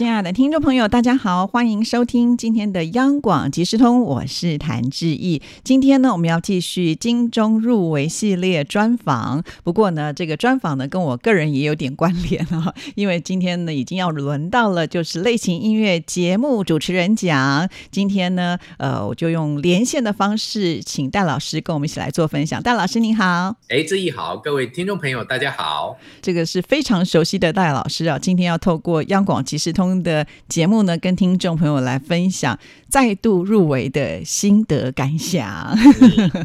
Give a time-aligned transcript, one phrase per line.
[0.00, 5.42] 亲爱的听众朋友，大家好，欢迎收听今天的央广即时通，我是谭志毅。
[5.62, 9.44] 今天呢，我们要继续金钟入围系列专访。
[9.62, 17.68] 不过呢，这个专访呢，跟我个人也有点关联啊，因为今天呢，已经要轮到了就是类型音乐节目主持人奖。
[17.90, 22.62] 今天呢，呃，我就用连线的方式，请戴老师跟我们一起来做分享。
[22.62, 25.98] 戴老师您好，哎，志毅好，各位听众朋友大家好。
[26.22, 29.89] 这个是非常熟悉的戴老师啊，今天要透过央广即时通。
[30.02, 32.58] 的节目呢，跟听众朋友来分享
[32.88, 35.74] 再度入围的心得感想。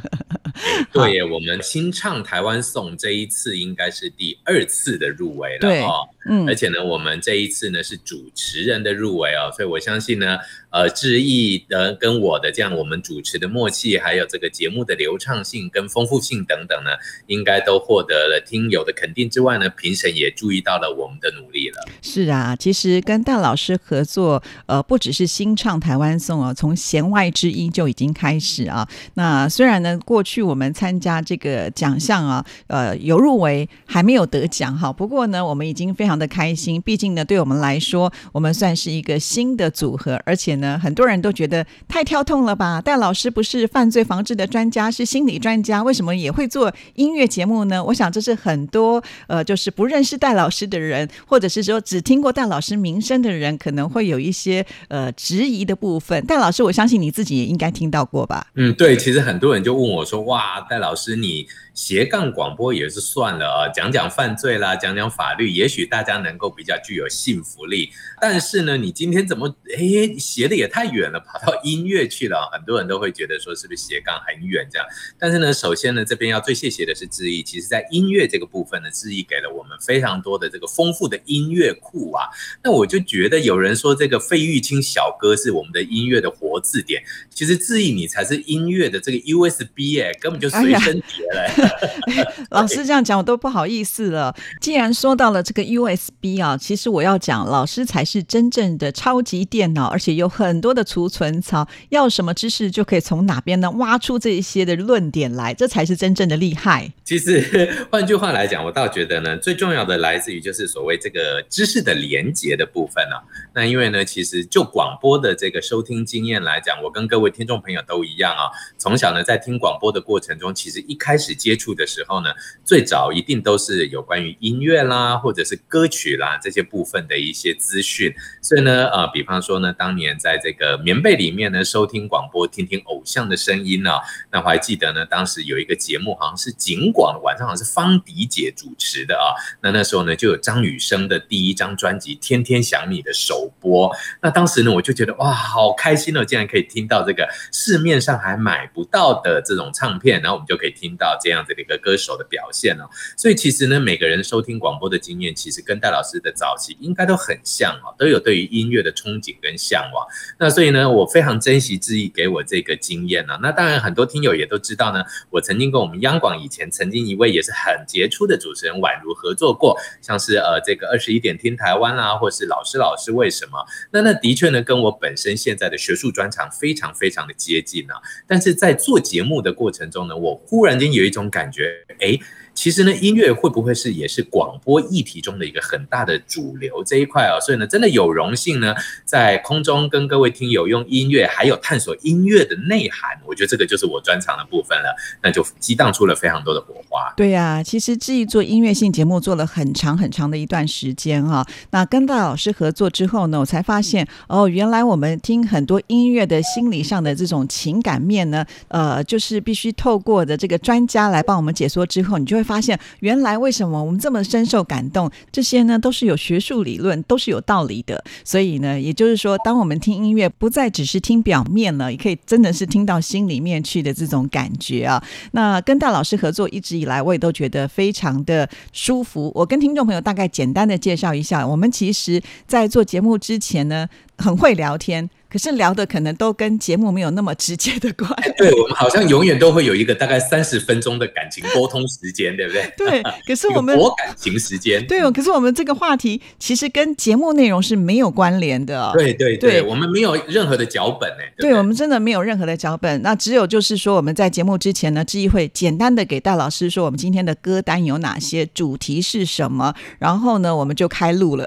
[0.94, 6.08] 对，我们清唱台湾颂这一次应该是第二次的入围了哦。
[6.27, 10.37] 嗯，而且呢，我们这一次呢是主持人的入围哦，所以我相信呢，
[10.71, 16.90] 呃，志毅的跟我的这样我们主持的默契，还有这个节目的流畅性跟丰富性等等呢，
[17.27, 21.87] 应该都获得了听友的肯定之外呢，评审也注意到了我们的努力了。
[22.01, 28.90] 是啊，其实跟戴老师合作，呃，不只是新唱台湾颂哦，从弦外之音就已经开始啊。
[29.13, 34.91] 那虽然呢，过去我们参加这个奖项啊，呃，有入围，还没有得奖哈。
[34.91, 36.15] 不过呢，我们已经非常。
[36.18, 42.82] 的开心，毕竟呢，对我们来说，我们算是一个新的组合，而且呢，很多人都觉得太跳痛了吧？
[42.82, 47.84] 戴老师不是犯罪防治的专家，是心理专家，为什么也会做音乐节目呢？
[47.84, 56.26] 我想这是很多呃，就是不认识戴老师的人，或者是说只听过戴老师名声的人，可能会有一些呃质疑的部分。
[56.26, 58.48] 戴老师，我相信你自己也应该听到过吧？
[58.55, 67.90] 嗯，对，其实很多人就问我说：“哇，戴老师你。”斜杠广播也是算了啊，讲讲犯罪啦，讲讲法律，也许大家能够比较具有信服力。
[68.22, 72.50] 但是呢，你今天怎么哎斜的也太远了，跑到音乐去了？
[72.53, 74.88] 很多人都会觉得说是不是斜杠很远这样？
[75.19, 77.44] 但是呢，首先呢，这边要最谢谢的是志毅。
[77.44, 82.30] 其实，在音乐这个部分呢，志毅给了我们非常多的这个丰富的音乐库啊。
[82.63, 91.65] 那我就觉得有人说这个费玉清小哥是我们的音乐的活字典，其实志毅你才是音乐的这个 USB 哎，根本就随身碟嘞。
[92.52, 94.36] 老师这样讲，我都不好意思了。
[94.62, 106.92] 既然说到了这个 USB 啊，其实我要讲，老师才是真正的超级电脑，而且有很多的储存槽，要什么知识就可以从哪边呢挖出这一些的论点来，这才是真正的厉害。
[107.04, 113.16] 其实换句话来讲，我倒觉得呢，最重要的来自于就是所谓这个知识的连接的部分呢。
[113.54, 122.30] 那因为呢，其实就广播的这个收听经验来讲，我跟各位听众朋友都一样啊，从小呢在听广播的过程中，其实一开始接触的时候呢，
[122.64, 128.14] 最早一定都是有关于音乐啦，或者是歌曲啦这些部分的一些资讯。
[128.42, 133.92] 所以呢，呃，比方说呢，当年在这个棉被里面呢，收听广播，听听偶像的声音呢，
[134.32, 139.34] 那我还记得呢，当时有一个节目，好像是景广晚上好像是方迪姐主持的啊。
[139.62, 143.96] 那那时候呢，就有张雨生的第一张专辑《天天想你》的首播。
[144.22, 152.89] 那当时呢，我就觉得哇，好开心哦，竟然可以听到这个市面上还买不到的这种唱片，然后我们就可以听到这样子的一个歌手的表现哦。
[153.16, 160.06] 所以其实呢，每个人收听广播的经验，其实跟戴老师的早期应该都很像哦，都有对于音乐的憧憬跟向往。
[160.39, 163.38] 那所以呢，我非常珍惜志毅给我这个经验呢。
[163.41, 173.66] 那当然，很多听友也都知道呢，我曾经跟我们央广以前曾经一位也是很杰出的主持人宛如合作过，像是呃这个二十一点听台湾啦，或是老师老师为什么？
[173.91, 177.95] 那那的确呢，跟我本身现在的学术专长非常非常的接近啊。
[178.27, 182.18] 但是在做节目的过程中呢，我忽然间有一种感觉，哎。
[182.56, 187.38] 其实呢，音乐会不会是也是广播议题中的一个很大的主流这一块啊？
[187.40, 188.74] 所以呢，真的有荣幸呢，
[189.04, 194.96] 在空中跟各位听友用音乐，还有探索音乐的内涵，我觉得这个就是我专长的部分了。
[195.22, 197.14] 那就激荡出了非常多的火花。
[197.18, 201.46] 对呀，其实志毅做音乐性节目做了很长很长的一段时间哈。
[201.72, 212.44] 那跟大老师合作之后呢，我才发现哦，原来我们听很多音乐的心理上的这种情感面呢，呃，就是必须透过的这个专家来帮我们解说之后，你就会。
[212.45, 215.12] 发现原来为什么我们这么深受感动？
[215.31, 218.01] 这些呢都是有学术理论，都是有道理的。
[218.24, 225.03] 所以呢，也就是说，当我们听音乐，不再只是听表面了，也可以真的是听到心里面去的这种感觉啊。
[225.31, 229.31] 那跟大老师合作一直以来，我也都觉得非常的舒服。
[229.33, 238.33] 我跟听众朋友大概简单的介绍一下，我们其实在做节目之前呢，很会聊天，可是聊的可能都跟节目没有那么直接的关系。
[238.38, 242.73] 对我们好像永远都会有一个大概三十分钟的感情沟通时间，对不对？
[242.77, 248.91] 对，可是我们 我感情时间，对哦，可是我们这个话题其实跟节目内容是没有关联的。
[248.94, 251.33] 对对对，我们没有任何的脚本哎。
[251.38, 261.45] 对我们真的没有任何的脚本，那只有就是说我们在节目之前呢，志毅会简单的给戴老师说我们今天的歌单有哪些，主题是什么，然后呢，我们就开录了。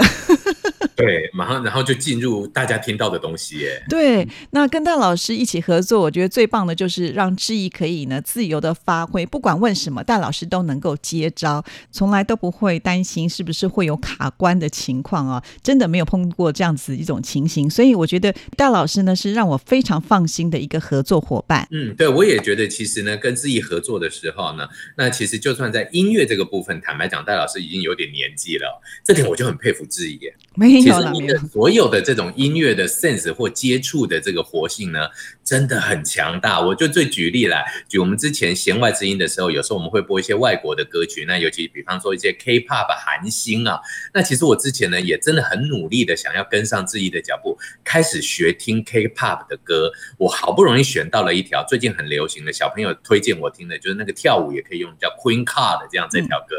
[0.98, 3.80] 对，马上然后就进入大家听到的东西耶。
[3.88, 21.68] 对，那跟戴老师一起合作，我觉得最棒的就是让志毅可以呢自由的发挥，不管问什么，戴老师都能够接招，从来都不会担心是不是会有卡关的情况啊，真的没有碰过这样子一种情形，所以我觉得戴老师呢是让我非常放心的一个合作伙伴。
[21.70, 30.18] 嗯，对，我也觉得其实呢跟志毅合作的时候呢，那其实就算在音乐这个部分，坦白讲，戴老师已经有点年纪了，这点我就很佩服志毅。
[30.56, 30.88] 没有。
[30.88, 35.08] 其实你的所有的这种音乐的 sense 或接触的这个活性呢，
[35.44, 36.61] 真的很强大。
[36.61, 43.79] 我就最举例来举我们之前弦外之音的时候，有时候我们会播一些外国的歌曲，那尤其比方说一些 K-pop 韩星啊。
[44.14, 49.90] 那其实我之前呢也真的很努力的想要跟上志毅的脚步，开始学听 K-pop 的歌。
[50.17, 56.56] 我好不容易选到了一条最近很流行的小朋友推荐我听的，就是那个跳舞也可以用叫 Queen Card 这样这条歌。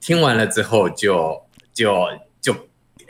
[0.00, 1.42] 听完了之后就
[1.72, 2.06] 就。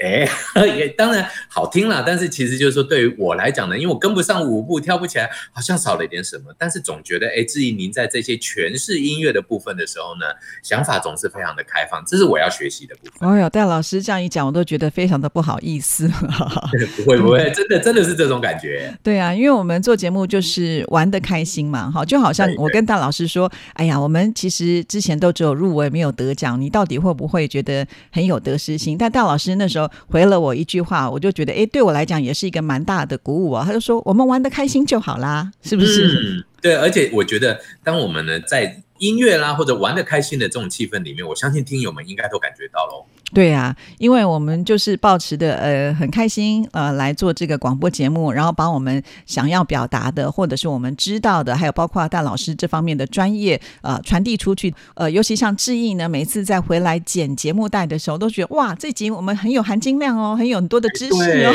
[0.01, 0.29] 哎，
[0.77, 6.55] 也当然好听了，但是其实就是说，对于我来讲呢，因为我跟不上舞步，跳不起来，好像少了一点什么。
[6.59, 10.27] 但是总觉得，哎，至于您在这些诠释音乐的部分的时候呢，
[10.63, 13.29] 想法总是非常的开放，这是我要学习的部分。
[13.29, 16.09] 哎呦，戴老师这样一讲，我都觉得非常的不好意思。
[16.97, 18.93] 不会不会，真的真的是这种感觉。
[19.03, 28.97] 对啊，因为我们做节目就是玩的开心嘛，哈，就好像我跟戴老师说，哎呀，我们其实之前都只有入围没有得奖，你到底会不会觉得很有得失心？
[28.99, 29.82] 但戴老师那时候。
[30.09, 33.65] 回了我一句话，我就觉得，哎，对我来讲也是一个蛮大的鼓舞啊。
[33.65, 36.45] 他就说，我们玩的开心就好啦，是不是？
[36.63, 43.05] 对，而且我觉得，当我们呢在音乐啦或者玩的开心的这种气氛里面，我相信听友们应该都感觉到喽。
[43.35, 54.75] 对啊，因为我们就是保持的呃很开心呃来做这个广播节目，然后把我们想要表达的或者是我们知道的，还有包括大老师这方面的专业呃传递出去。
[54.95, 61.15] 呃，尤其像志毅呢，每次在回来剪节目带的时候，都觉得哇，这集我们很有含金量哦，很有很多的知识
[61.47, 61.55] 哦，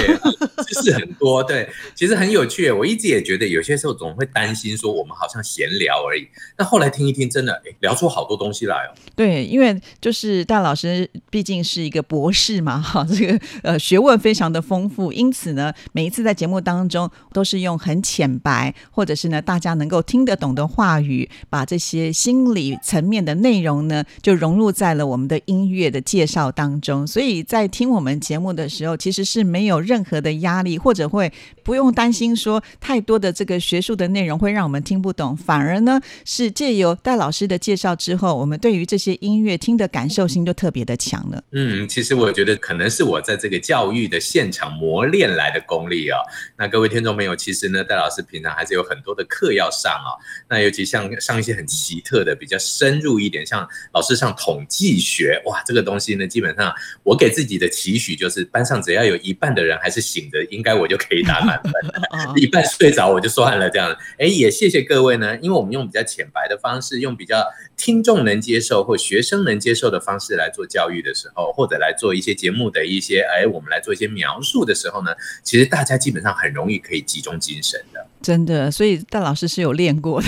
[0.68, 1.44] 知识很多。
[1.44, 2.72] 对，其实很有趣。
[2.72, 8.96] 我一直也觉得有些时候总会担心说我们好像闲聊而已，但后来听一听，真的哎聊出好多东西来哦。
[9.16, 11.58] 对，因为就是大老师毕竟。
[11.68, 27.06] 是一个博士嘛，哈， 这个呃学问非常的丰富，因此呢，每一次在节目当中都是用很浅白，或者是呢大家能够听得懂的话语，把这些心理层面的内容呢，就融入在了我们的音乐的介绍当中。
[27.06, 31.30] 所以在听我们节目的时候，其实是没有任何的压力，或者会
[31.64, 41.44] 不用担心说太多的这个学术的内容会让我们听不懂，反而呢是借由戴老师的介绍之后，我们对于这些音乐听的感受性就特别的强了。
[41.52, 46.18] 嗯，其实我觉得可能是我在这个教育的现场磨练来的功力啊。
[46.58, 50.16] 那各位听众朋友，其实呢，戴老师平常还是有很多的课要上啊。
[50.50, 56.74] 那尤其像上一些很奇特的、比较深入一点，像老师上统计学，哇，这个东西呢，基本上
[57.04, 61.74] 我给自己的期许就是，班上只要有一半的人还是醒着，应该我就可以打满分。
[62.38, 63.94] 一半睡着我就算了，这样。
[64.18, 67.44] 哎，也谢谢各位呢，因为我们用比较浅白的方式，用比较
[67.76, 71.48] 听众能接受或学生能接受的方式来做教育的时候。
[71.58, 78.06] 或者来做一些节目的一些，哎，我们来做一些描述的时候呢，其实大家基本上很容易可以集中精神的。
[78.28, 80.28] 真的，所以戴老师是有练过的。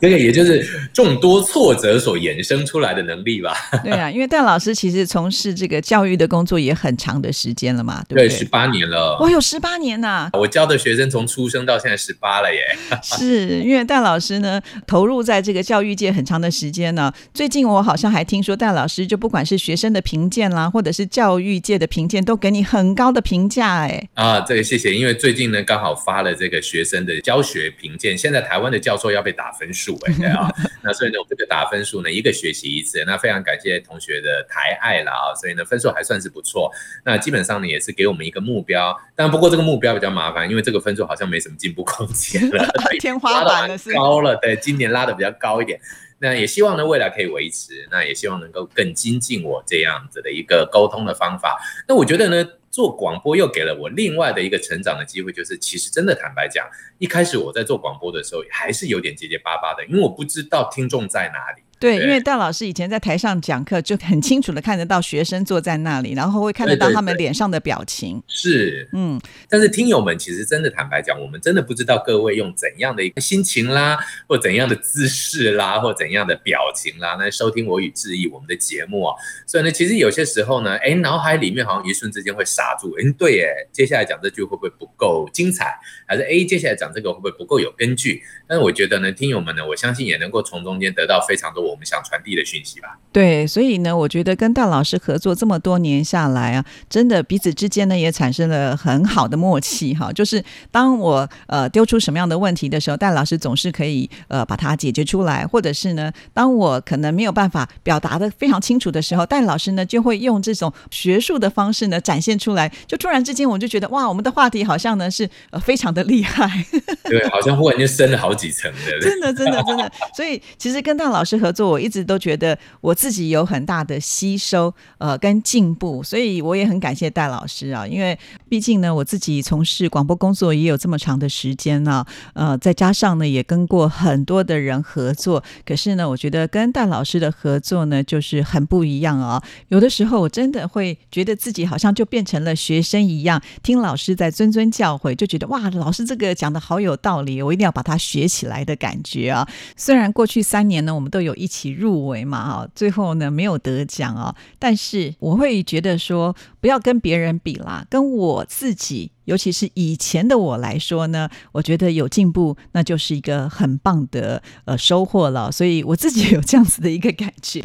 [0.00, 3.54] 这个也就是众多挫折所衍生出来的能力吧。
[3.84, 8.28] 对啊，因为戴老师其实从事这个教育的工作也很长的时间了嘛，对不对？
[8.30, 9.18] 十八年了。
[9.20, 10.30] 我有十八年呐！
[10.32, 12.60] 我教的学生从出生到现在十八了耶。
[13.02, 17.12] 是因为戴老师呢，投入在这个教育界很长的时间呢。
[17.34, 24.08] 最近我好像还听说戴老师就不管是学生的评鉴啦，或者是教育界的评鉴，都给你很高的评价哎。
[24.14, 25.80] 啊，这个谢谢，因为最近呢刚。
[25.80, 30.48] 好发了这个学生的教学评鉴，现在台湾的教授要被打分数哎啊，
[30.82, 36.70] 那所以呢这个打分数呢一个学期一次，那非常感谢同学的抬爱了啊，所以呢分数还算是不错，
[37.04, 42.66] 那基本上呢也是给我们一个目标，但不过这个目标比较麻烦，因为这个分数好像没什么进步空间了，
[43.00, 45.80] 天花板了是高了，对，今年拉的比较高一点，
[46.18, 52.48] 那也希望呢未来可以维持，那也希望能够更精进我这样子的一个沟通的方法，那我觉得呢。
[52.70, 61.62] 做广播又给了我另外的一个成长的机会，就是其实真的坦白讲，一开始我在做广播的时候还是有点结结巴巴的，因为我不知道听众在哪里。
[61.80, 68.22] 对，因为戴老师以前在台上讲课，就很清楚的看得到学生坐在那里，然后会看得到他们脸上的表情。
[68.28, 69.18] 是，嗯，
[69.48, 79.16] 但是听友们其实真的坦白讲，我们真的不知道各位用怎样的一个心情啦，或怎样的姿势啦，或怎样的表情啦，来收听我与志毅我们的节目啊。
[79.46, 85.78] 所以呢，其实有些时候呢，哎，脑海里面好像一瞬之间会刹住，哎，对，哎，接下来讲这句会不会不够精彩？
[86.06, 88.22] 还是哎，接下来讲这个会不会不够有根据？
[88.46, 92.98] 但是我觉得呢，听友们呢，我相信也能够从中间得到非常多我们想传递的讯息吧。
[93.12, 100.12] 对，所以呢，我觉得跟戴老师合作这么多年下来啊，真的彼此之间呢也产生了很好的默契哈。
[100.12, 116.48] 就是当我呃丢出什么样的问题的时候，戴老师总是可以呃把它解决出来，或者是呢，当我可能没有办法表达的非常清楚的时候，戴老师呢就会用这种学术的方式呢展现出来，就突然之间我就觉得哇，我们的话题好像呢是呃非常的厉害，
[117.10, 119.90] 对，好像忽然间升了好几层的，真的真的真的。
[120.14, 139.42] 所以其实跟戴老师合作，我一直都觉得我自己有很大的吸收呃跟进步，所以我也很感谢戴老师啊，因为毕竟呢我自己从事广播工作也有这么长的时间呢，呃，再加上呢也跟过很多的人合作，可是呢，我觉得跟戴老师的合作呢就是很不一样啊。
[139.68, 149.46] 有的时候我真的会觉得自己好像就变成了学生一样，听老师在谆谆教诲，就觉得哇，老师这个讲的好有道理，我一定要把它学起来的感觉啊。
[149.76, 159.10] 虽然过去三年呢，我们都有一起入围嘛，哈，最后呢没有得奖啊，但是我会觉得说，不要跟别人比啦，跟我自己。
[159.26, 165.52] 尤其是以前的我来说呢，我觉得有进步，那就是一个很棒的呃收获了。
[165.52, 167.60] 所以我自己有这样子的一个感觉。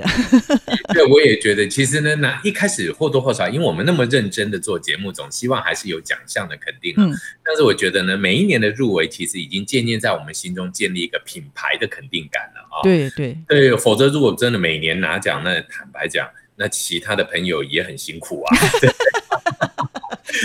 [0.93, 7.09] 对，我也觉得，其实呢，那一开始或多或少，因为我们那么认真的做节目，总希望还是有奖项的肯定啊。
[7.43, 12.74] 但是我觉得呢，每一年的入围，其实已经渐渐在我们心中建立一个品牌的肯定感了啊。
[12.85, 18.57] 对对对，否则如果真的每年拿奖，那坦白讲，那其他的朋友也很辛苦啊。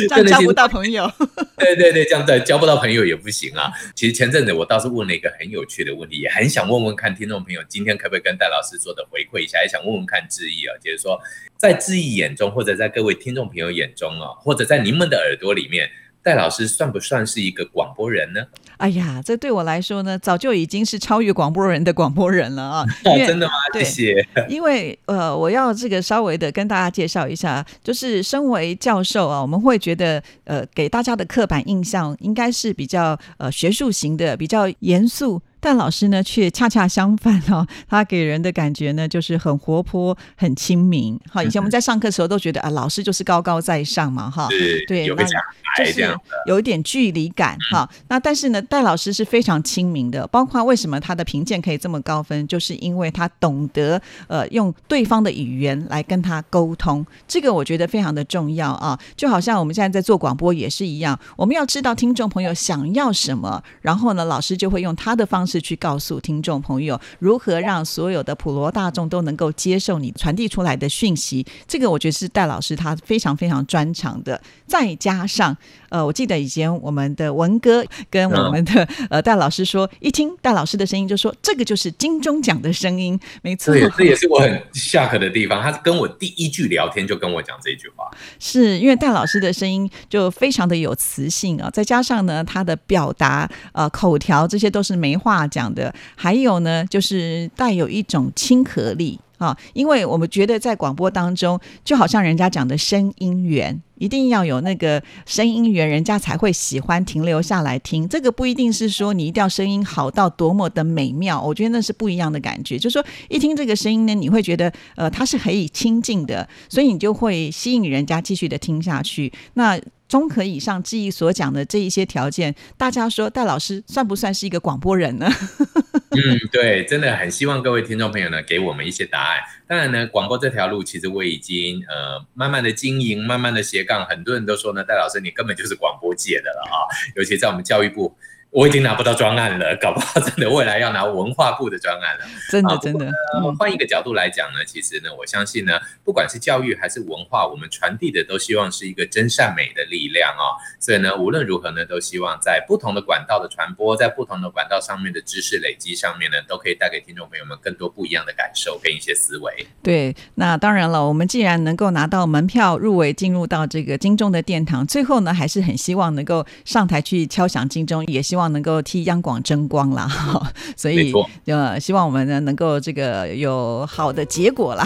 [0.08, 1.10] 这样交不到朋友，
[1.58, 3.72] 对对对，这样子交不到朋友也不行啊。
[3.94, 11.20] 其实前阵子我倒是问了一个很有趣的问题，也很想问问看听众朋友，今天可不可以跟戴老师做的回馈一下，也想问问看志毅啊，就是说
[11.56, 15.90] 在志毅眼中，或者在各位听众朋友眼中啊，或者在您们的耳朵里面。
[16.22, 18.40] 戴老师算不算是一个广播人呢？
[18.76, 22.86] 哎呀，这对我来说呢，早就已经是超越广播人的广播人了啊！
[23.26, 23.52] 真的吗？
[23.74, 24.26] 谢谢。
[24.48, 35.42] 因为呃，我要这个稍微的跟大家介绍一下，就是身为教授啊，我们会觉得呃，给大家的刻板印象应该是比较呃学术型的，比较严肃。
[35.60, 41.18] 但老师呢，却恰恰相反哦，他给人的感觉呢，就是很活泼、很亲民。
[41.30, 44.48] 好，以前我们在上课的时候都觉得啊，老师就是高高在上嘛，哈，
[44.88, 45.40] 对，有个讲
[45.76, 47.88] 就是有一点距离感哈。
[48.08, 58.98] 那但是呢，戴老师是非常亲民的，包括为什么他的评鉴可以这么高分，就是因为他懂得呃用对方的语言来跟他沟通，这个我觉得非常的重要啊。
[59.14, 65.49] 就好像我们现在在做广播也是一样，我们要知道听众朋友想要什么，然后呢，老师就会用他的方式。
[65.50, 74.40] 是去告诉听众朋友如何让所有的普罗大众都能够接受你传递出来的讯息，这个我觉得是戴老师他非常非常专长的。
[74.68, 75.56] 再加上，
[75.88, 85.60] 呃，我记得以前我们的文哥跟我们的呃戴老师说，一听戴老师的声音就说这个就是金钟奖的声音，没错，这也是我很下课的地方。
[85.60, 95.39] 他跟我第一句聊天就跟我讲这句话，是因为戴老师的声音就非常的有磁性啊，再加上呢他的表达呃口条这些都是没话。
[95.46, 108.08] 讲的还有呢，就是带有一种亲和力啊，因为我们觉得在广播当中，就好像人家讲的声音源，一定要有那个声音源，人家才会喜欢停留下来听。
[108.08, 112.78] 这个不一定是说你一定要声音好到多么的美妙，我觉得那是不一样的感觉。
[112.78, 119.30] 就是说一听这个声音呢，你会觉得呃，它是可以亲近的，所以你就会吸引人家继续的听下去。
[119.52, 119.78] 那
[120.08, 125.28] 综合以上记忆所讲的这一些条件，大家说戴老师算不算是一个广播人呢？
[126.10, 126.18] 嗯，
[126.50, 129.38] 对，真的很希望各位听众朋友呢给我们一些答案。
[129.70, 138.12] 当然呢，广播这条路其实我已经呃慢慢的经营，慢慢的斜杠，很多人都说呢，戴老师你根本就是广播界的了啊，尤其在我们教育部。
[138.50, 142.24] 我已经拿不到专案了，搞不好真的未来要拿文化部的专案了。
[142.50, 143.08] 真的真的。
[143.56, 150.58] 换一个角度来讲呢，其实呢，我相信呢，不管是教育还是文化，我们传递的都希望是一个真善美的力量哦。
[150.80, 159.64] 所以呢，无论如何呢，都希望在不同的管道的传播，在不同的管道上面的知识累积上面呢，都可以带给听众朋友们更多不一样的感受跟一些思维。
[159.80, 168.39] 对，那当然了，我们既然能够拿到门票入围，进入到这个金钟的殿堂，最后呢，还是很希望能够上台去敲响金钟，也希望。
[168.40, 170.08] 望能够替央广争光啦。
[170.76, 171.12] 所以
[171.44, 174.84] 呃，希望我们呢能够这个有好的结果啦。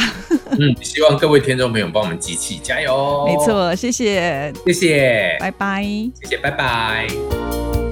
[0.51, 3.25] 嗯，希望各位听众朋友帮我们集气，加油！
[3.27, 7.84] 没错，谢谢，谢谢，拜拜，谢谢，拜拜。